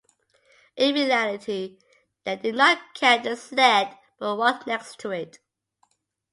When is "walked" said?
4.35-4.65